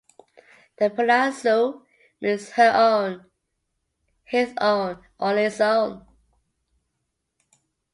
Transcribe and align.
The 0.77 0.89
pronoun 0.89 1.31
su 1.31 1.85
means 2.21 2.49
"her 2.53 2.71
own", 2.75 3.27
"his 4.23 4.51
own" 4.59 4.97
or 5.19 5.37
"its 5.37 5.61
own". 5.61 6.03